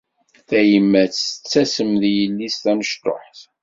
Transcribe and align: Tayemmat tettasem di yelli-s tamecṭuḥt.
Tayemmat 0.47 1.13
tettasem 1.15 1.91
di 2.01 2.09
yelli-s 2.19 2.55
tamecṭuḥt. 2.63 3.39